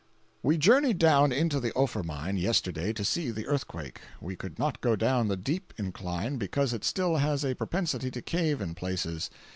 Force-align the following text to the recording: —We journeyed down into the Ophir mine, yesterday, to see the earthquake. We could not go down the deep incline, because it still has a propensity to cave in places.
—We 0.41 0.57
journeyed 0.57 0.97
down 0.97 1.31
into 1.31 1.59
the 1.59 1.71
Ophir 1.77 2.01
mine, 2.01 2.35
yesterday, 2.35 2.91
to 2.91 3.05
see 3.05 3.29
the 3.29 3.45
earthquake. 3.45 4.01
We 4.19 4.35
could 4.35 4.57
not 4.57 4.81
go 4.81 4.95
down 4.95 5.27
the 5.27 5.37
deep 5.37 5.75
incline, 5.77 6.37
because 6.37 6.73
it 6.73 6.83
still 6.83 7.17
has 7.17 7.45
a 7.45 7.53
propensity 7.53 8.09
to 8.09 8.21
cave 8.23 8.61
in 8.61 8.73
places. 8.73 9.29